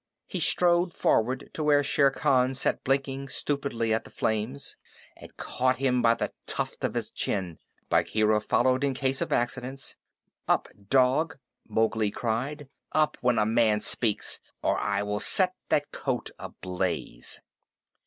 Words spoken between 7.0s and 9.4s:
chin. Bagheera followed in case of